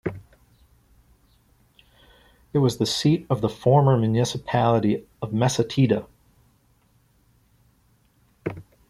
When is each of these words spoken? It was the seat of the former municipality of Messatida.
It 2.53 2.57
was 2.57 2.77
the 2.79 2.87
seat 2.87 3.27
of 3.29 3.41
the 3.41 3.49
former 3.49 3.95
municipality 3.99 5.05
of 5.21 5.31
Messatida. 5.31 6.07